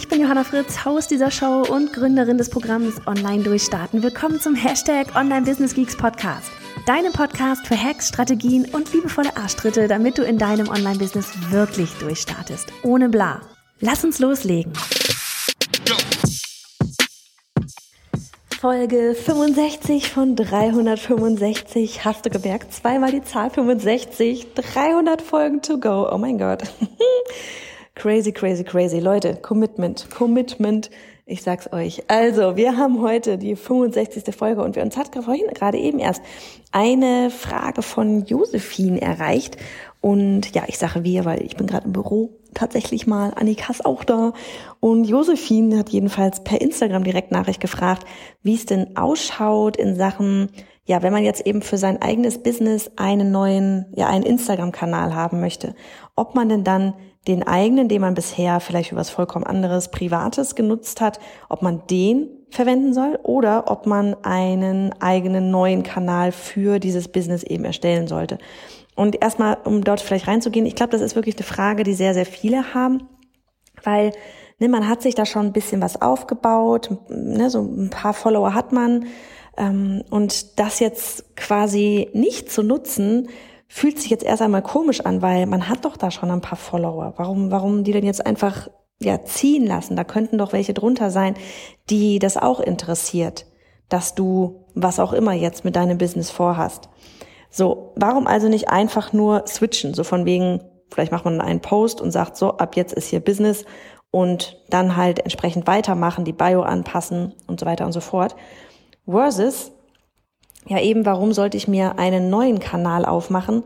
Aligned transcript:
Ich 0.00 0.08
bin 0.08 0.22
Johanna 0.22 0.44
Fritz, 0.44 0.86
Haus 0.86 1.08
dieser 1.08 1.30
Show 1.30 1.62
und 1.68 1.92
Gründerin 1.92 2.38
des 2.38 2.48
Programms 2.48 3.06
Online 3.06 3.42
Durchstarten. 3.42 4.02
Willkommen 4.02 4.40
zum 4.40 4.54
Hashtag 4.54 5.14
Online 5.14 5.42
Business 5.42 5.74
Geeks 5.74 5.94
Podcast. 5.94 6.50
Deinem 6.86 7.12
Podcast 7.12 7.66
für 7.66 7.76
Hacks, 7.76 8.08
Strategien 8.08 8.64
und 8.72 8.90
liebevolle 8.94 9.36
Arschtritte, 9.36 9.88
damit 9.88 10.16
du 10.16 10.22
in 10.22 10.38
deinem 10.38 10.70
Online-Business 10.70 11.28
wirklich 11.50 11.90
durchstartest. 11.98 12.72
Ohne 12.82 13.10
bla. 13.10 13.42
Lass 13.80 14.02
uns 14.02 14.18
loslegen. 14.20 14.72
Folge 18.58 19.14
65 19.14 20.08
von 20.08 20.34
365. 20.34 22.06
Hast 22.06 22.24
du 22.24 22.30
gemerkt? 22.30 22.72
Zweimal 22.72 23.12
die 23.12 23.22
Zahl 23.22 23.50
65. 23.50 24.54
300 24.54 25.20
Folgen 25.20 25.60
to 25.60 25.78
go. 25.78 26.08
Oh 26.10 26.16
mein 26.16 26.38
Gott. 26.38 26.62
Crazy, 28.00 28.32
crazy, 28.32 28.64
crazy. 28.64 28.98
Leute, 28.98 29.36
Commitment, 29.36 30.08
Commitment. 30.08 30.88
Ich 31.26 31.42
sag's 31.42 31.70
euch. 31.70 32.02
Also, 32.08 32.56
wir 32.56 32.78
haben 32.78 33.02
heute 33.02 33.36
die 33.36 33.56
65. 33.56 34.34
Folge 34.34 34.62
und 34.62 34.74
wir 34.74 34.82
uns 34.82 34.96
hat 34.96 35.14
vorhin 35.22 35.48
gerade 35.52 35.76
eben 35.76 35.98
erst 35.98 36.22
eine 36.72 37.28
Frage 37.28 37.82
von 37.82 38.24
Josephine 38.24 39.02
erreicht. 39.02 39.58
Und 40.00 40.54
ja, 40.54 40.62
ich 40.66 40.78
sage 40.78 41.04
wir, 41.04 41.26
weil 41.26 41.42
ich 41.42 41.58
bin 41.58 41.66
gerade 41.66 41.84
im 41.88 41.92
Büro 41.92 42.30
tatsächlich 42.54 43.06
mal. 43.06 43.34
Annika 43.36 43.70
ist 43.70 43.84
auch 43.84 44.02
da. 44.02 44.32
Und 44.80 45.04
Josephine 45.04 45.76
hat 45.76 45.90
jedenfalls 45.90 46.42
per 46.42 46.58
Instagram 46.58 47.04
direkt 47.04 47.32
Nachricht 47.32 47.60
gefragt, 47.60 48.06
wie 48.42 48.54
es 48.54 48.64
denn 48.64 48.96
ausschaut 48.96 49.76
in 49.76 49.94
Sachen, 49.94 50.48
ja, 50.86 51.02
wenn 51.02 51.12
man 51.12 51.22
jetzt 51.22 51.46
eben 51.46 51.60
für 51.60 51.76
sein 51.76 52.00
eigenes 52.00 52.42
Business 52.42 52.90
einen 52.96 53.30
neuen, 53.30 53.92
ja, 53.94 54.06
einen 54.06 54.24
Instagram-Kanal 54.24 55.14
haben 55.14 55.40
möchte, 55.40 55.74
ob 56.16 56.34
man 56.34 56.48
denn 56.48 56.64
dann 56.64 56.94
den 57.28 57.42
eigenen, 57.42 57.88
den 57.88 58.00
man 58.00 58.14
bisher 58.14 58.60
vielleicht 58.60 58.90
für 58.90 58.96
was 58.96 59.10
vollkommen 59.10 59.44
anderes, 59.44 59.90
Privates 59.90 60.54
genutzt 60.54 61.00
hat, 61.00 61.20
ob 61.48 61.62
man 61.62 61.82
den 61.88 62.28
verwenden 62.50 62.94
soll 62.94 63.18
oder 63.22 63.70
ob 63.70 63.86
man 63.86 64.16
einen 64.24 64.92
eigenen 65.00 65.50
neuen 65.50 65.82
Kanal 65.82 66.32
für 66.32 66.78
dieses 66.78 67.08
Business 67.08 67.42
eben 67.42 67.64
erstellen 67.64 68.08
sollte. 68.08 68.38
Und 68.96 69.22
erstmal, 69.22 69.58
um 69.64 69.84
dort 69.84 70.00
vielleicht 70.00 70.26
reinzugehen, 70.26 70.66
ich 70.66 70.74
glaube, 70.74 70.92
das 70.92 71.00
ist 71.00 71.14
wirklich 71.14 71.36
eine 71.36 71.46
Frage, 71.46 71.84
die 71.84 71.94
sehr, 71.94 72.14
sehr 72.14 72.26
viele 72.26 72.74
haben, 72.74 73.08
weil 73.84 74.12
ne, 74.58 74.68
man 74.68 74.88
hat 74.88 75.02
sich 75.02 75.14
da 75.14 75.26
schon 75.26 75.46
ein 75.46 75.52
bisschen 75.52 75.80
was 75.80 76.00
aufgebaut, 76.00 76.90
ne, 77.08 77.50
so 77.50 77.60
ein 77.60 77.90
paar 77.90 78.14
Follower 78.14 78.54
hat 78.54 78.72
man. 78.72 79.06
Ähm, 79.56 80.02
und 80.10 80.58
das 80.58 80.80
jetzt 80.80 81.36
quasi 81.36 82.10
nicht 82.12 82.50
zu 82.50 82.62
nutzen, 82.62 83.28
fühlt 83.72 84.00
sich 84.00 84.10
jetzt 84.10 84.24
erst 84.24 84.42
einmal 84.42 84.62
komisch 84.62 85.00
an, 85.02 85.22
weil 85.22 85.46
man 85.46 85.68
hat 85.68 85.84
doch 85.84 85.96
da 85.96 86.10
schon 86.10 86.28
ein 86.32 86.40
paar 86.40 86.58
Follower. 86.58 87.14
Warum, 87.16 87.52
warum 87.52 87.84
die 87.84 87.92
denn 87.92 88.04
jetzt 88.04 88.26
einfach 88.26 88.68
ja 89.00 89.24
ziehen 89.24 89.64
lassen? 89.64 89.94
Da 89.94 90.02
könnten 90.02 90.38
doch 90.38 90.52
welche 90.52 90.74
drunter 90.74 91.10
sein, 91.10 91.34
die 91.88 92.18
das 92.18 92.36
auch 92.36 92.58
interessiert, 92.58 93.46
dass 93.88 94.16
du 94.16 94.66
was 94.74 94.98
auch 94.98 95.12
immer 95.12 95.34
jetzt 95.34 95.64
mit 95.64 95.76
deinem 95.76 95.98
Business 95.98 96.32
vorhast. 96.32 96.88
So, 97.48 97.92
warum 97.94 98.26
also 98.26 98.48
nicht 98.48 98.68
einfach 98.68 99.12
nur 99.12 99.44
switchen? 99.46 99.94
So 99.94 100.02
von 100.02 100.24
wegen, 100.26 100.60
vielleicht 100.90 101.12
macht 101.12 101.24
man 101.24 101.40
einen 101.40 101.60
Post 101.60 102.00
und 102.00 102.10
sagt 102.10 102.36
so, 102.36 102.56
ab 102.56 102.74
jetzt 102.74 102.92
ist 102.92 103.06
hier 103.06 103.20
Business 103.20 103.64
und 104.10 104.60
dann 104.68 104.96
halt 104.96 105.20
entsprechend 105.20 105.68
weitermachen, 105.68 106.24
die 106.24 106.32
Bio 106.32 106.62
anpassen 106.62 107.34
und 107.46 107.60
so 107.60 107.66
weiter 107.66 107.86
und 107.86 107.92
so 107.92 108.00
fort. 108.00 108.34
Versus 109.06 109.70
ja 110.70 110.80
eben, 110.80 111.04
warum 111.04 111.32
sollte 111.32 111.56
ich 111.56 111.66
mir 111.66 111.98
einen 111.98 112.30
neuen 112.30 112.60
Kanal 112.60 113.04
aufmachen, 113.04 113.64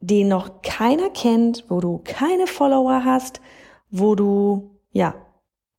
den 0.00 0.28
noch 0.28 0.60
keiner 0.60 1.08
kennt, 1.08 1.64
wo 1.70 1.80
du 1.80 2.02
keine 2.04 2.46
Follower 2.46 3.06
hast, 3.06 3.40
wo 3.90 4.14
du, 4.14 4.78
ja, 4.92 5.14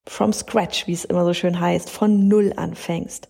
from 0.08 0.34
scratch, 0.34 0.88
wie 0.88 0.94
es 0.94 1.06
immer 1.06 1.26
so 1.26 1.36
schön 1.36 1.60
heißt, 1.60 1.92
von 1.92 2.28
Null 2.28 2.54
anfängst. 2.56 3.30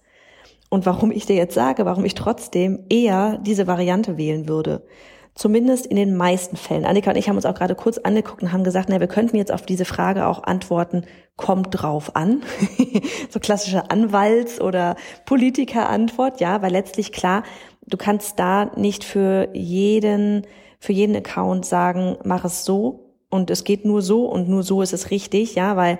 Und 0.69 0.85
warum 0.85 1.11
ich 1.11 1.25
dir 1.25 1.35
jetzt 1.35 1.53
sage, 1.53 1.83
warum 1.83 2.05
ich 2.05 2.15
trotzdem 2.15 2.85
eher 2.87 3.39
diese 3.39 3.67
Variante 3.67 4.17
wählen 4.17 4.47
würde. 4.47 4.87
Zumindest 5.33 5.85
in 5.85 5.95
den 5.95 6.17
meisten 6.17 6.57
Fällen. 6.57 6.85
Annika 6.85 7.11
und 7.11 7.17
ich 7.17 7.29
haben 7.29 7.37
uns 7.37 7.45
auch 7.45 7.55
gerade 7.55 7.73
kurz 7.73 7.97
angeguckt 7.97 8.43
und 8.43 8.51
haben 8.51 8.65
gesagt, 8.65 8.89
na, 8.89 8.99
wir 8.99 9.07
könnten 9.07 9.37
jetzt 9.37 9.51
auf 9.51 9.61
diese 9.61 9.85
Frage 9.85 10.27
auch 10.27 10.43
antworten, 10.43 11.05
kommt 11.37 11.69
drauf 11.71 12.15
an. 12.17 12.43
so 13.29 13.39
klassische 13.39 13.89
Anwalts- 13.89 14.59
oder 14.59 14.95
Politikerantwort, 15.25 16.41
ja, 16.41 16.61
weil 16.61 16.71
letztlich 16.71 17.13
klar, 17.13 17.43
du 17.87 17.95
kannst 17.95 18.39
da 18.39 18.71
nicht 18.75 19.05
für 19.05 19.47
jeden, 19.53 20.45
für 20.79 20.91
jeden 20.91 21.15
Account 21.15 21.65
sagen, 21.65 22.17
mach 22.25 22.43
es 22.43 22.65
so 22.65 23.15
und 23.29 23.49
es 23.49 23.63
geht 23.63 23.85
nur 23.85 24.01
so 24.01 24.25
und 24.25 24.49
nur 24.49 24.63
so 24.63 24.81
ist 24.81 24.91
es 24.93 25.11
richtig, 25.11 25.55
ja, 25.55 25.77
weil, 25.77 25.97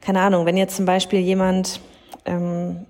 keine 0.00 0.20
Ahnung, 0.20 0.46
wenn 0.46 0.56
jetzt 0.56 0.76
zum 0.76 0.86
Beispiel 0.86 1.20
jemand, 1.20 1.82
ähm, 2.24 2.86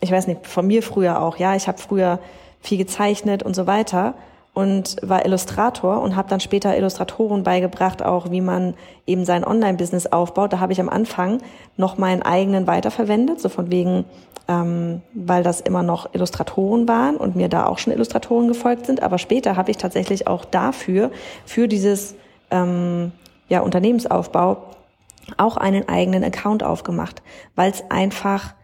ich 0.00 0.10
weiß 0.10 0.26
nicht, 0.26 0.46
von 0.46 0.66
mir 0.66 0.82
früher 0.82 1.20
auch, 1.20 1.36
ja, 1.36 1.54
ich 1.54 1.68
habe 1.68 1.78
früher 1.78 2.18
viel 2.60 2.78
gezeichnet 2.78 3.42
und 3.42 3.54
so 3.54 3.66
weiter 3.66 4.14
und 4.54 4.96
war 5.02 5.26
Illustrator 5.26 6.00
und 6.00 6.14
habe 6.14 6.28
dann 6.30 6.38
später 6.38 6.76
Illustratoren 6.76 7.42
beigebracht, 7.42 8.02
auch 8.02 8.30
wie 8.30 8.40
man 8.40 8.74
eben 9.04 9.24
sein 9.24 9.44
Online-Business 9.44 10.06
aufbaut. 10.06 10.52
Da 10.52 10.60
habe 10.60 10.72
ich 10.72 10.80
am 10.80 10.88
Anfang 10.88 11.42
noch 11.76 11.98
meinen 11.98 12.22
eigenen 12.22 12.68
weiterverwendet, 12.68 13.40
so 13.40 13.48
von 13.48 13.70
wegen, 13.72 14.04
ähm, 14.46 15.02
weil 15.12 15.42
das 15.42 15.60
immer 15.60 15.82
noch 15.82 16.14
Illustratoren 16.14 16.86
waren 16.86 17.16
und 17.16 17.34
mir 17.34 17.48
da 17.48 17.66
auch 17.66 17.78
schon 17.78 17.92
Illustratoren 17.92 18.46
gefolgt 18.46 18.86
sind. 18.86 19.02
Aber 19.02 19.18
später 19.18 19.56
habe 19.56 19.72
ich 19.72 19.76
tatsächlich 19.76 20.28
auch 20.28 20.44
dafür, 20.44 21.10
für 21.44 21.66
dieses 21.66 22.14
ähm, 22.52 23.10
ja, 23.48 23.60
Unternehmensaufbau, 23.60 24.58
auch 25.36 25.56
einen 25.56 25.88
eigenen 25.88 26.22
Account 26.22 26.62
aufgemacht, 26.62 27.22
weil 27.56 27.72
es 27.72 27.82
einfach 27.90 28.54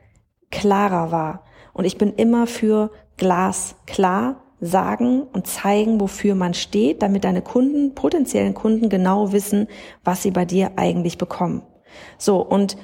klarer 0.52 1.10
war. 1.10 1.42
Und 1.72 1.84
ich 1.84 1.98
bin 1.98 2.14
immer 2.14 2.46
für 2.46 2.90
Glas 3.16 3.74
klar 3.86 4.39
sagen 4.60 5.22
und 5.22 5.46
zeigen, 5.46 6.00
wofür 6.00 6.34
man 6.34 6.54
steht, 6.54 7.02
damit 7.02 7.24
deine 7.24 7.42
Kunden, 7.42 7.94
potenziellen 7.94 8.54
Kunden 8.54 8.88
genau 8.88 9.32
wissen, 9.32 9.68
was 10.04 10.22
sie 10.22 10.30
bei 10.30 10.44
dir 10.44 10.72
eigentlich 10.76 11.18
bekommen. 11.18 11.62
So, 12.18 12.40
und 12.40 12.76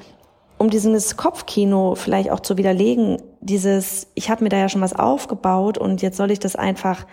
um 0.59 0.71
dieses 0.71 1.17
Kopfkino 1.17 1.95
vielleicht 1.95 2.31
auch 2.31 2.41
zu 2.41 2.57
widerlegen, 2.57 3.23
dieses, 3.41 4.11
ich 4.15 4.31
habe 4.31 4.45
mir 4.45 4.49
da 4.49 4.57
ja 4.57 4.69
schon 4.69 4.81
was 4.81 4.95
aufgebaut 4.95 5.77
und 5.77 6.03
jetzt 6.03 6.17
soll 6.17 6.31
ich 6.31 6.39
das 6.39 6.57
einfach 6.57 7.07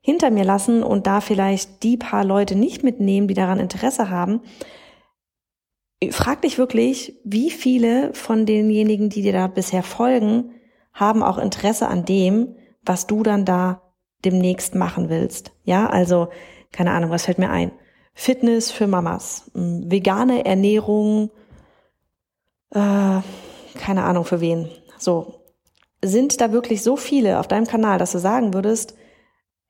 hinter 0.00 0.30
mir 0.30 0.44
lassen 0.44 0.82
und 0.82 1.06
da 1.06 1.20
vielleicht 1.20 1.82
die 1.82 1.96
paar 1.96 2.24
Leute 2.24 2.54
nicht 2.56 2.84
mitnehmen, 2.84 3.26
die 3.26 3.34
daran 3.34 3.58
Interesse 3.58 4.10
haben. 4.10 4.40
Frag 6.10 6.42
dich 6.42 6.58
wirklich, 6.58 7.18
wie 7.24 7.50
viele 7.50 8.12
von 8.12 8.46
denjenigen, 8.46 9.08
die 9.08 9.22
dir 9.22 9.32
da 9.32 9.46
bisher 9.46 9.82
folgen, 9.82 10.50
haben 10.92 11.22
auch 11.22 11.38
Interesse 11.38 11.88
an 11.88 12.04
dem, 12.04 12.54
was 12.82 13.06
du 13.06 13.22
dann 13.22 13.44
da 13.44 13.80
demnächst 14.24 14.74
machen 14.74 15.08
willst. 15.08 15.52
Ja, 15.64 15.86
also 15.86 16.28
keine 16.72 16.92
Ahnung, 16.92 17.10
was 17.10 17.24
fällt 17.26 17.38
mir 17.38 17.50
ein? 17.50 17.70
Fitness 18.14 18.70
für 18.70 18.86
Mamas, 18.86 19.50
hm, 19.54 19.90
vegane 19.90 20.44
Ernährung, 20.44 21.30
äh, 22.70 23.20
keine 23.78 24.04
Ahnung 24.04 24.24
für 24.24 24.40
wen. 24.40 24.68
So, 24.98 25.34
sind 26.02 26.40
da 26.40 26.52
wirklich 26.52 26.82
so 26.82 26.96
viele 26.96 27.40
auf 27.40 27.48
deinem 27.48 27.66
Kanal, 27.66 27.98
dass 27.98 28.12
du 28.12 28.18
sagen 28.18 28.54
würdest, 28.54 28.94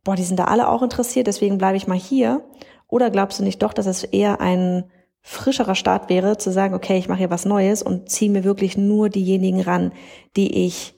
boah, 0.03 0.17
die 0.17 0.25
sind 0.25 0.39
da 0.39 0.45
alle 0.45 0.69
auch 0.69 0.83
interessiert, 0.83 1.27
deswegen 1.27 1.59
bleibe 1.59 1.77
ich 1.77 1.87
mal 1.87 1.99
hier? 1.99 2.45
Oder 2.89 3.11
glaubst 3.11 3.39
du 3.39 3.45
nicht 3.45 3.63
doch, 3.63 3.73
dass 3.73 3.87
es 3.87 4.05
eher 4.05 4.41
ein 4.41 4.91
frischerer 5.23 5.75
Start 5.75 6.11
wäre, 6.11 6.37
zu 6.37 6.53
sagen, 6.53 6.75
okay, 6.75 6.99
ich 6.99 7.09
mache 7.09 7.19
hier 7.19 7.31
was 7.31 7.47
Neues 7.47 7.83
und 7.83 8.11
ziehe 8.11 8.31
mir 8.31 8.45
wirklich 8.45 8.77
nur 8.77 9.09
diejenigen 9.09 9.63
ran, 9.63 9.93
die 10.37 10.67
ich, 10.67 10.95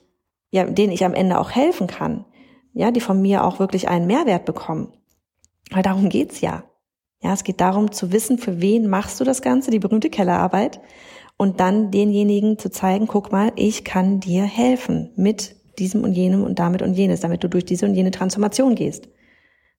ja, 0.51 0.65
denen 0.65 0.91
ich 0.91 1.05
am 1.05 1.13
Ende 1.13 1.39
auch 1.39 1.51
helfen 1.51 1.87
kann, 1.87 2.25
ja, 2.77 2.91
die 2.91 3.01
von 3.01 3.21
mir 3.21 3.43
auch 3.43 3.59
wirklich 3.59 3.87
einen 3.89 4.07
Mehrwert 4.07 4.45
bekommen. 4.45 4.93
Weil 5.71 5.83
darum 5.83 6.09
geht's 6.09 6.41
ja. 6.41 6.63
Ja, 7.21 7.33
es 7.33 7.43
geht 7.43 7.59
darum 7.59 7.91
zu 7.91 8.11
wissen, 8.11 8.37
für 8.37 8.61
wen 8.61 8.87
machst 8.87 9.19
du 9.19 9.23
das 9.23 9.41
Ganze, 9.41 9.71
die 9.71 9.79
berühmte 9.79 10.09
Kellerarbeit, 10.09 10.79
und 11.37 11.59
dann 11.59 11.91
denjenigen 11.91 12.57
zu 12.57 12.69
zeigen, 12.69 13.05
guck 13.07 13.31
mal, 13.31 13.51
ich 13.55 13.83
kann 13.83 14.19
dir 14.19 14.43
helfen 14.43 15.11
mit 15.15 15.55
diesem 15.77 16.03
und 16.03 16.13
jenem 16.13 16.43
und 16.43 16.57
damit 16.57 16.81
und 16.81 16.95
jenes, 16.95 17.19
damit 17.19 17.43
du 17.43 17.47
durch 17.47 17.65
diese 17.65 17.85
und 17.85 17.93
jene 17.93 18.09
Transformation 18.09 18.73
gehst. 18.73 19.07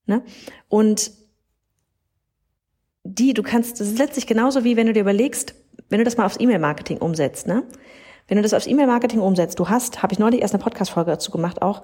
Ne? 0.06 0.22
Und 0.68 1.10
die, 3.02 3.34
du 3.34 3.42
kannst, 3.42 3.80
das 3.80 3.88
ist 3.88 3.98
letztlich 3.98 4.26
genauso 4.26 4.62
wie 4.62 4.76
wenn 4.76 4.86
du 4.86 4.92
dir 4.92 5.00
überlegst, 5.00 5.54
wenn 5.88 5.98
du 5.98 6.04
das 6.04 6.16
mal 6.16 6.26
aufs 6.26 6.38
E-Mail-Marketing 6.38 6.98
umsetzt, 6.98 7.46
ne? 7.46 7.64
Wenn 8.28 8.36
du 8.36 8.42
das 8.42 8.52
aufs 8.52 8.66
E-Mail-Marketing 8.66 9.20
umsetzt, 9.20 9.58
du 9.58 9.70
hast, 9.70 10.02
habe 10.02 10.12
ich 10.12 10.18
neulich 10.18 10.42
erst 10.42 10.52
eine 10.52 10.62
Podcast-Folge 10.62 11.12
dazu 11.12 11.30
gemacht, 11.30 11.62
auch, 11.62 11.82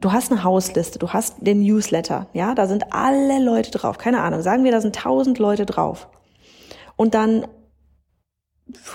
du 0.00 0.12
hast 0.12 0.30
eine 0.30 0.44
Hausliste, 0.44 0.98
du 0.98 1.10
hast 1.12 1.36
den 1.40 1.62
Newsletter, 1.62 2.28
ja, 2.32 2.54
da 2.54 2.66
sind 2.66 2.92
alle 2.92 3.42
Leute 3.42 3.70
drauf, 3.70 3.98
keine 3.98 4.20
Ahnung, 4.20 4.42
sagen 4.42 4.64
wir, 4.64 4.72
da 4.72 4.80
sind 4.80 4.94
tausend 4.94 5.38
Leute 5.38 5.66
drauf. 5.66 6.08
Und 6.96 7.14
dann, 7.14 7.46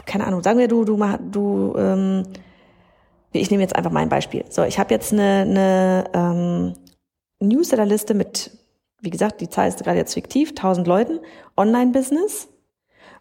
keine 0.06 0.26
Ahnung, 0.28 0.44
sagen 0.44 0.60
wir, 0.60 0.68
du, 0.68 0.86
du, 0.86 0.98
du, 1.32 1.76
ähm, 1.78 2.24
ich 3.32 3.50
nehme 3.50 3.64
jetzt 3.64 3.76
einfach 3.76 3.92
mein 3.92 4.10
Beispiel. 4.10 4.46
So, 4.50 4.64
ich 4.64 4.78
habe 4.78 4.94
jetzt 4.94 5.12
eine, 5.12 5.42
eine 5.42 6.04
ähm, 6.14 6.74
Newsletterliste 7.40 8.14
mit, 8.14 8.52
wie 9.02 9.10
gesagt, 9.10 9.42
die 9.42 9.50
Zahl 9.50 9.68
ist 9.68 9.84
gerade 9.84 9.98
jetzt 9.98 10.14
fiktiv, 10.14 10.50
1000 10.50 10.88
Leuten, 10.88 11.20
Online-Business. 11.58 12.50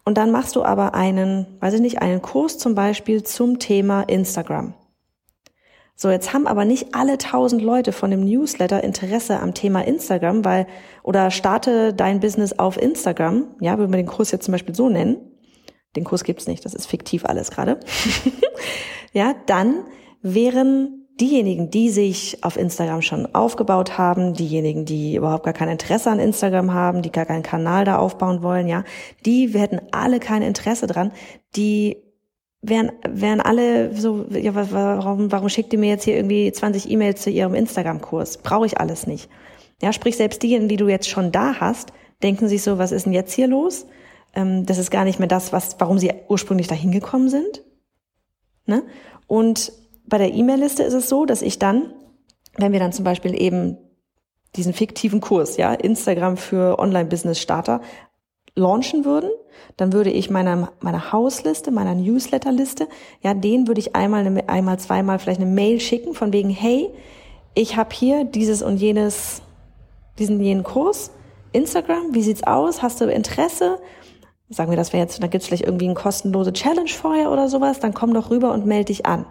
Und 0.05 0.17
dann 0.17 0.31
machst 0.31 0.55
du 0.55 0.63
aber 0.63 0.93
einen, 0.93 1.47
weiß 1.61 1.75
ich 1.75 1.81
nicht, 1.81 2.01
einen 2.01 2.21
Kurs 2.21 2.57
zum 2.57 2.75
Beispiel 2.75 3.23
zum 3.23 3.57
Thema 3.59 4.03
Instagram. 4.03 4.73
So, 5.95 6.09
jetzt 6.09 6.33
haben 6.33 6.47
aber 6.47 6.65
nicht 6.65 6.95
alle 6.95 7.17
tausend 7.17 7.61
Leute 7.61 7.91
von 7.91 8.09
dem 8.09 8.25
Newsletter 8.25 8.83
Interesse 8.83 9.39
am 9.39 9.53
Thema 9.53 9.85
Instagram, 9.85 10.43
weil, 10.43 10.67
oder 11.03 11.29
starte 11.29 11.93
dein 11.93 12.19
Business 12.19 12.57
auf 12.57 12.81
Instagram, 12.81 13.55
ja, 13.59 13.77
würden 13.77 13.91
wir 13.91 13.97
den 13.97 14.07
Kurs 14.07 14.31
jetzt 14.31 14.45
zum 14.45 14.53
Beispiel 14.53 14.75
so 14.75 14.89
nennen. 14.89 15.17
Den 15.95 16.03
Kurs 16.03 16.23
gibt's 16.23 16.47
nicht, 16.47 16.65
das 16.65 16.73
ist 16.73 16.87
fiktiv 16.87 17.25
alles 17.25 17.51
gerade. 17.51 17.79
ja, 19.13 19.35
dann 19.45 19.83
wären 20.23 21.03
diejenigen, 21.21 21.69
die 21.69 21.89
sich 21.89 22.43
auf 22.43 22.57
Instagram 22.57 23.03
schon 23.03 23.35
aufgebaut 23.35 23.97
haben, 23.99 24.33
diejenigen, 24.33 24.85
die 24.85 25.15
überhaupt 25.15 25.43
gar 25.43 25.53
kein 25.53 25.69
Interesse 25.69 26.09
an 26.09 26.19
Instagram 26.19 26.73
haben, 26.73 27.03
die 27.03 27.11
gar 27.11 27.25
keinen 27.25 27.43
Kanal 27.43 27.85
da 27.85 27.97
aufbauen 27.97 28.41
wollen, 28.41 28.67
ja, 28.67 28.83
die 29.25 29.47
hätten 29.49 29.79
alle 29.91 30.19
kein 30.19 30.41
Interesse 30.41 30.87
dran, 30.87 31.11
die 31.55 32.02
wären, 32.63 32.91
wären 33.07 33.41
alle 33.41 33.95
so, 33.95 34.25
ja, 34.29 34.55
warum, 34.55 35.31
warum 35.31 35.49
schickt 35.49 35.73
ihr 35.73 35.79
mir 35.79 35.89
jetzt 35.89 36.05
hier 36.05 36.15
irgendwie 36.15 36.51
20 36.51 36.89
E-Mails 36.89 37.21
zu 37.21 37.29
ihrem 37.29 37.53
Instagram-Kurs? 37.53 38.37
Brauche 38.37 38.65
ich 38.65 38.79
alles 38.79 39.05
nicht. 39.05 39.29
Ja, 39.81 39.93
sprich, 39.93 40.17
selbst 40.17 40.41
diejenigen, 40.41 40.69
die 40.69 40.77
du 40.77 40.87
jetzt 40.87 41.09
schon 41.09 41.31
da 41.31 41.59
hast, 41.59 41.91
denken 42.23 42.47
sich 42.47 42.63
so, 42.63 42.77
was 42.77 42.91
ist 42.91 43.05
denn 43.05 43.13
jetzt 43.13 43.33
hier 43.33 43.47
los? 43.47 43.85
Ähm, 44.33 44.65
das 44.65 44.77
ist 44.77 44.91
gar 44.91 45.03
nicht 45.03 45.19
mehr 45.19 45.27
das, 45.27 45.51
was, 45.51 45.75
warum 45.79 45.99
sie 45.99 46.11
ursprünglich 46.29 46.67
dahin 46.67 46.91
gekommen 46.91 47.29
sind. 47.29 47.63
Ne? 48.65 48.83
Und 49.27 49.73
bei 50.07 50.17
der 50.17 50.33
E-Mail-Liste 50.33 50.83
ist 50.83 50.93
es 50.93 51.09
so, 51.09 51.25
dass 51.25 51.41
ich 51.41 51.59
dann, 51.59 51.93
wenn 52.57 52.71
wir 52.71 52.79
dann 52.79 52.93
zum 52.93 53.03
Beispiel 53.03 53.39
eben 53.39 53.77
diesen 54.55 54.73
fiktiven 54.73 55.19
Kurs, 55.19 55.57
ja, 55.57 55.73
Instagram 55.73 56.37
für 56.37 56.79
Online-Business-Starter 56.79 57.81
launchen 58.55 59.05
würden, 59.05 59.29
dann 59.77 59.93
würde 59.93 60.11
ich 60.11 60.29
meiner, 60.29 60.69
meiner 60.79 61.11
Hausliste, 61.11 61.71
meiner 61.71 61.95
Newsletterliste, 61.95 62.87
ja, 63.21 63.33
den 63.33 63.67
würde 63.67 63.79
ich 63.79 63.95
einmal, 63.95 64.43
einmal, 64.47 64.79
zweimal 64.79 65.19
vielleicht 65.19 65.41
eine 65.41 65.49
Mail 65.49 65.79
schicken 65.79 66.13
von 66.13 66.31
wegen, 66.33 66.49
hey, 66.49 66.89
ich 67.55 67.75
habe 67.77 67.93
hier 67.93 68.23
dieses 68.25 68.61
und 68.61 68.77
jenes, 68.77 69.41
diesen 70.19 70.39
jenen 70.39 70.63
Kurs, 70.63 71.11
Instagram, 71.51 72.13
wie 72.13 72.23
sieht's 72.23 72.43
aus? 72.43 72.81
Hast 72.81 73.01
du 73.01 73.05
Interesse? 73.05 73.79
Sagen 74.49 74.71
wir, 74.71 74.77
das 74.77 74.93
wäre 74.93 75.03
jetzt, 75.03 75.21
da 75.21 75.27
gibt's 75.27 75.47
vielleicht 75.47 75.65
irgendwie 75.65 75.85
eine 75.85 75.93
kostenlose 75.93 76.53
Challenge 76.53 76.89
vorher 76.89 77.31
oder 77.31 77.47
sowas, 77.47 77.79
dann 77.79 77.93
komm 77.93 78.13
doch 78.13 78.29
rüber 78.29 78.51
und 78.51 78.65
melde 78.65 78.85
dich 78.85 79.05
an. 79.05 79.25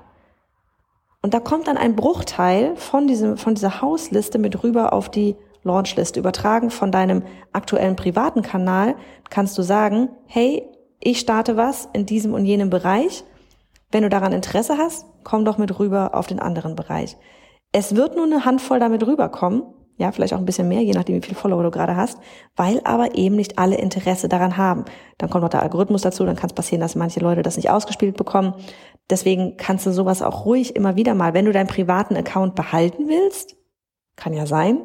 Und 1.20 1.34
da 1.34 1.40
kommt 1.40 1.68
dann 1.68 1.76
ein 1.76 1.94
Bruchteil 1.94 2.76
von 2.76 3.06
diesem, 3.06 3.36
von 3.36 3.54
dieser 3.54 3.80
Hausliste 3.80 4.38
mit 4.38 4.64
rüber 4.64 4.92
auf 4.92 5.08
die 5.08 5.36
Launchliste. 5.62 6.20
Übertragen 6.20 6.70
von 6.70 6.90
deinem 6.90 7.22
aktuellen 7.52 7.96
privaten 7.96 8.42
Kanal 8.42 8.94
kannst 9.30 9.56
du 9.58 9.62
sagen, 9.62 10.08
hey, 10.26 10.64
ich 11.00 11.20
starte 11.20 11.56
was 11.56 11.88
in 11.92 12.06
diesem 12.06 12.34
und 12.34 12.44
jenem 12.44 12.70
Bereich. 12.70 13.24
Wenn 13.90 14.02
du 14.02 14.08
daran 14.08 14.32
Interesse 14.32 14.78
hast, 14.78 15.06
komm 15.24 15.44
doch 15.44 15.58
mit 15.58 15.78
rüber 15.78 16.14
auf 16.14 16.26
den 16.26 16.38
anderen 16.38 16.76
Bereich. 16.76 17.16
Es 17.72 17.96
wird 17.96 18.16
nur 18.16 18.24
eine 18.24 18.44
Handvoll 18.44 18.78
damit 18.78 19.06
rüberkommen, 19.06 19.62
ja, 19.96 20.10
vielleicht 20.10 20.34
auch 20.34 20.38
ein 20.38 20.44
bisschen 20.44 20.68
mehr, 20.68 20.82
je 20.82 20.92
nachdem, 20.92 21.16
wie 21.16 21.20
viele 21.20 21.36
Follower 21.36 21.62
du 21.62 21.70
gerade 21.70 21.96
hast, 21.96 22.18
weil 22.56 22.80
aber 22.84 23.14
eben 23.14 23.36
nicht 23.36 23.58
alle 23.58 23.76
Interesse 23.76 24.28
daran 24.28 24.56
haben. 24.56 24.84
Dann 25.18 25.30
kommt 25.30 25.42
noch 25.42 25.50
der 25.50 25.62
Algorithmus 25.62 26.02
dazu, 26.02 26.24
dann 26.24 26.36
kann 26.36 26.50
es 26.50 26.54
passieren, 26.54 26.80
dass 26.80 26.94
manche 26.94 27.20
Leute 27.20 27.42
das 27.42 27.56
nicht 27.56 27.70
ausgespielt 27.70 28.16
bekommen. 28.16 28.54
Deswegen 29.10 29.56
kannst 29.56 29.86
du 29.86 29.92
sowas 29.92 30.22
auch 30.22 30.44
ruhig 30.44 30.74
immer 30.76 30.96
wieder 30.96 31.14
mal, 31.14 31.34
wenn 31.34 31.44
du 31.44 31.52
deinen 31.52 31.66
privaten 31.66 32.16
Account 32.16 32.54
behalten 32.54 33.08
willst, 33.08 33.56
kann 34.16 34.32
ja 34.32 34.46
sein, 34.46 34.82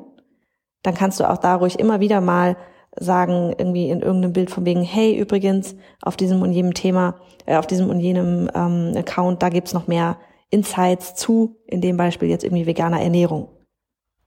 dann 0.83 0.95
kannst 0.95 1.19
du 1.19 1.29
auch 1.29 1.37
da 1.37 1.55
ruhig 1.55 1.79
immer 1.79 1.99
wieder 1.99 2.21
mal 2.21 2.55
sagen, 2.99 3.53
irgendwie 3.57 3.89
in 3.89 4.01
irgendeinem 4.01 4.33
Bild 4.33 4.49
von 4.49 4.65
wegen, 4.65 4.81
hey, 4.81 5.15
übrigens, 5.15 5.75
auf 6.01 6.17
diesem 6.17 6.41
und 6.41 6.51
jenem 6.51 6.73
Thema, 6.73 7.15
äh, 7.45 7.57
auf 7.57 7.67
diesem 7.67 7.89
und 7.89 7.99
jenem 7.99 8.49
ähm, 8.53 8.93
Account, 8.95 9.43
da 9.43 9.49
gibt's 9.49 9.73
noch 9.73 9.87
mehr 9.87 10.17
Insights 10.49 11.15
zu, 11.15 11.57
in 11.67 11.81
dem 11.81 11.97
Beispiel 11.97 12.29
jetzt 12.29 12.43
irgendwie 12.43 12.65
veganer 12.65 13.01
Ernährung. 13.01 13.49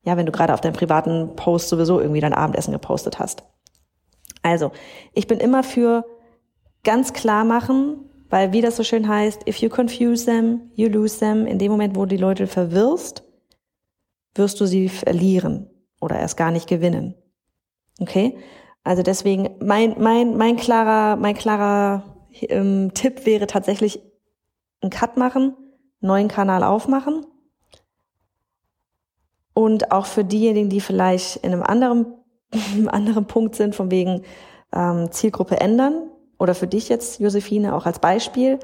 Ja, 0.05 0.17
wenn 0.17 0.26
du 0.26 0.32
gerade 0.32 0.55
auf 0.55 0.61
deinem 0.61 0.75
privaten 0.75 1.35
Post 1.37 1.69
sowieso 1.69 2.00
irgendwie 2.00 2.20
dein 2.20 2.35
Abendessen 2.35 2.73
gepostet 2.73 3.19
hast. 3.19 3.43
Also, 4.43 4.73
ich 5.12 5.26
bin 5.26 5.38
immer 5.41 5.62
für 5.62 6.05
ganz 6.85 7.12
klar 7.12 7.44
machen, 7.44 8.08
weil 8.31 8.52
wie 8.52 8.62
das 8.62 8.76
so 8.76 8.85
schön 8.85 9.08
heißt, 9.08 9.47
if 9.49 9.58
you 9.58 9.69
confuse 9.69 10.25
them, 10.25 10.70
you 10.75 10.88
lose 10.88 11.19
them. 11.19 11.47
In 11.47 11.58
dem 11.58 11.70
Moment, 11.73 11.97
wo 11.97 12.02
du 12.02 12.08
die 12.08 12.17
Leute 12.17 12.47
verwirrst, 12.47 13.25
wirst 14.35 14.61
du 14.61 14.67
sie 14.67 14.88
verlieren 14.88 15.69
oder 16.00 16.19
erst 16.19 16.37
gar 16.37 16.50
nicht 16.50 16.69
gewinnen. 16.69 17.14
Okay? 18.00 18.38
Also 18.82 19.02
deswegen, 19.02 19.50
mein, 19.61 19.97
mein, 19.99 20.37
mein 20.37 20.56
klarer, 20.56 21.17
mein 21.17 21.35
klarer 21.35 22.02
ähm, 22.43 22.93
Tipp 22.94 23.26
wäre 23.26 23.47
tatsächlich 23.47 24.00
einen 24.81 24.91
Cut 24.91 25.17
machen, 25.17 25.55
neuen 26.00 26.29
Kanal 26.29 26.64
aufmachen. 26.64 27.26
Und 29.52 29.93
auch 29.93 30.06
für 30.06 30.25
diejenigen, 30.25 30.70
die 30.70 30.81
vielleicht 30.81 31.37
in 31.37 31.52
einem 31.52 31.62
anderen, 31.62 32.06
einem 32.73 32.88
anderen 32.91 33.26
Punkt 33.26 33.55
sind, 33.56 33.75
von 33.75 33.91
wegen 33.91 34.23
ähm, 34.73 35.11
Zielgruppe 35.11 35.61
ändern, 35.61 36.11
oder 36.41 36.55
für 36.55 36.67
dich 36.67 36.88
jetzt, 36.88 37.20
Josephine, 37.20 37.75
auch 37.75 37.85
als 37.85 37.99
Beispiel. 37.99 38.58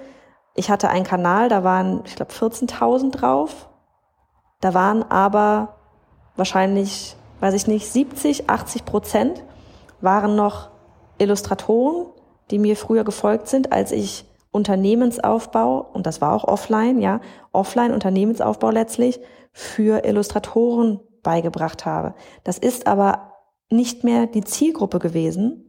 Ich 0.55 0.71
hatte 0.71 0.88
einen 0.88 1.05
Kanal, 1.05 1.50
da 1.50 1.62
waren, 1.62 2.00
ich 2.06 2.17
glaube, 2.17 2.33
14.000 2.33 3.11
drauf. 3.11 3.69
Da 4.62 4.73
waren 4.73 5.03
aber 5.03 5.77
wahrscheinlich, 6.37 7.17
weiß 7.41 7.55
ich 7.55 7.67
nicht, 7.67 7.87
70, 7.88 8.49
80 8.49 8.85
Prozent 8.85 9.43
waren 10.00 10.37
noch 10.37 10.71
Illustratoren, 11.19 12.06
die 12.50 12.59
mir 12.59 12.77
früher 12.77 13.05
gefolgt 13.05 13.49
sind, 13.49 13.73
als 13.73 13.93
ich 13.93 14.25
Unternehmensaufbau, 14.50 15.87
und 15.93 16.06
das 16.06 16.21
war 16.21 16.33
auch 16.33 16.44
offline, 16.44 17.00
ja, 17.00 17.21
offline 17.53 17.93
Unternehmensaufbau 17.93 18.71
letztlich, 18.71 19.21
für 19.53 20.05
Illustratoren 20.05 21.00
beigebracht 21.23 21.85
habe. 21.85 22.14
Das 22.45 22.59
ist 22.59 22.87
aber 22.87 23.33
nicht 23.71 24.05
mehr 24.05 24.26
die 24.26 24.45
Zielgruppe 24.45 24.99
gewesen, 24.99 25.62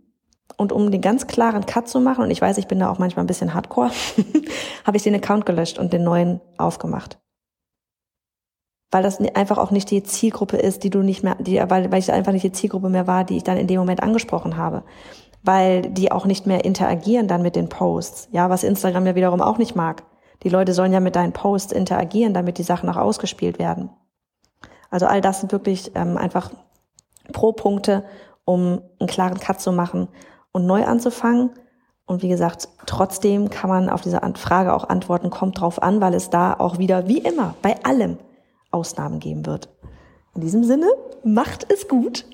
und 0.56 0.72
um 0.72 0.90
den 0.92 1.02
ganz 1.02 1.28
klaren 1.28 1.66
Cut 1.66 1.88
zu 1.88 2.00
machen, 2.00 2.24
und 2.24 2.32
ich 2.32 2.42
weiß, 2.42 2.58
ich 2.58 2.68
bin 2.68 2.80
da 2.80 2.90
auch 2.90 3.00
manchmal 3.00 3.24
ein 3.24 3.28
bisschen 3.28 3.54
hardcore, 3.54 3.92
habe 4.86 4.98
ich 4.98 5.04
den 5.04 5.16
Account 5.16 5.46
gelöscht 5.46 5.78
und 5.78 5.94
den 5.94 6.04
neuen 6.04 6.42
aufgemacht. 6.58 7.20
Weil 8.92 9.04
das 9.04 9.20
einfach 9.20 9.58
auch 9.58 9.72
nicht 9.72 9.92
die 9.92 10.04
Zielgruppe 10.04 10.58
ist, 10.58 10.84
die 10.84 10.90
du 10.90 11.00
nicht 11.00 11.24
mehr, 11.24 11.36
die, 11.40 11.58
weil, 11.58 11.92
weil 11.92 12.00
ich 12.00 12.12
einfach 12.12 12.32
nicht 12.32 12.46
die 12.46 12.54
Zielgruppe 12.54 12.90
mehr 12.90 13.06
war, 13.06 13.26
die 13.26 13.38
ich 13.38 13.44
dann 13.44 13.58
in 13.58 13.68
dem 13.68 13.80
Moment 13.80 14.02
angesprochen 14.02 14.56
habe. 14.56 14.84
Weil 15.44 15.82
die 15.82 16.12
auch 16.12 16.26
nicht 16.26 16.48
mehr 16.48 16.64
interagieren 16.64 17.28
dann 17.28 17.42
mit 17.42 17.56
den 17.56 17.70
Posts. 17.70 18.30
Ja, 18.32 18.50
was 18.50 18.64
Instagram 18.64 19.06
ja 19.06 19.16
wiederum 19.16 19.42
auch 19.42 19.58
nicht 19.58 19.76
mag. 19.76 20.04
Die 20.44 20.50
Leute 20.50 20.74
sollen 20.74 20.94
ja 20.94 21.00
mit 21.00 21.16
deinen 21.16 21.34
Posts 21.34 21.74
interagieren, 21.74 22.34
damit 22.34 22.58
die 22.58 22.64
Sachen 22.64 22.90
auch 22.90 22.98
ausgespielt 22.98 23.60
werden. 23.60 23.90
Also 24.90 25.06
all 25.06 25.22
das 25.22 25.42
sind 25.42 25.52
wirklich 25.52 25.92
ähm, 25.96 26.18
einfach 26.18 26.52
Pro-Punkte, 27.34 28.06
um 28.46 28.82
einen 29.00 29.10
klaren 29.10 29.40
Cut 29.40 29.60
zu 29.60 29.72
machen 29.72 30.08
und 30.54 30.66
neu 30.66 30.86
anzufangen. 30.86 31.52
Und 32.06 32.22
wie 32.24 32.30
gesagt, 32.30 32.70
trotzdem 32.86 33.50
kann 33.50 33.70
man 33.70 33.90
auf 33.90 34.02
diese 34.02 34.22
Frage 34.36 34.74
auch 34.74 34.88
antworten, 34.88 35.30
kommt 35.30 35.60
drauf 35.60 35.84
an, 35.84 36.00
weil 36.00 36.14
es 36.14 36.30
da 36.30 36.54
auch 36.54 36.78
wieder, 36.78 37.08
wie 37.10 37.18
immer, 37.18 37.56
bei 37.62 37.76
allem 37.84 38.18
Ausnahmen 38.72 39.20
geben 39.20 39.46
wird. 39.46 39.70
In 40.36 40.42
diesem 40.42 40.64
Sinne, 40.64 40.88
macht 41.24 41.72
es 41.72 41.88
gut. 41.88 42.26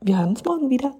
Wir 0.00 0.18
hören 0.18 0.30
uns 0.30 0.44
morgen 0.44 0.68
wieder. 0.70 0.94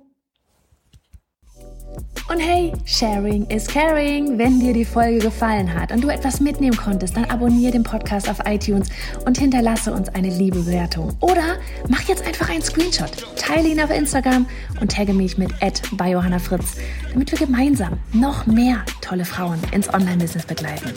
Und 2.32 2.38
hey, 2.38 2.72
Sharing 2.86 3.46
is 3.50 3.66
Caring. 3.66 4.38
Wenn 4.38 4.58
dir 4.58 4.72
die 4.72 4.84
Folge 4.84 5.18
gefallen 5.18 5.74
hat 5.74 5.92
und 5.92 6.02
du 6.02 6.08
etwas 6.08 6.40
mitnehmen 6.40 6.76
konntest, 6.76 7.16
dann 7.16 7.26
abonniere 7.26 7.72
den 7.72 7.82
Podcast 7.82 8.30
auf 8.30 8.38
iTunes 8.46 8.88
und 9.26 9.36
hinterlasse 9.38 9.92
uns 9.92 10.08
eine 10.08 10.30
liebe 10.30 10.60
Bewertung. 10.60 11.14
Oder 11.20 11.58
mach 11.88 12.02
jetzt 12.02 12.26
einfach 12.26 12.48
einen 12.48 12.62
Screenshot, 12.62 13.10
teile 13.36 13.68
ihn 13.68 13.80
auf 13.80 13.90
Instagram 13.90 14.46
und 14.80 14.92
tagge 14.92 15.12
mich 15.12 15.36
mit 15.36 15.52
bei 15.92 16.10
Johanna 16.10 16.38
Fritz, 16.38 16.76
damit 17.12 17.32
wir 17.32 17.38
gemeinsam 17.38 17.98
noch 18.12 18.46
mehr 18.46 18.84
tolle 19.02 19.24
Frauen 19.24 19.58
ins 19.72 19.92
Online-Business 19.92 20.46
begleiten. 20.46 20.92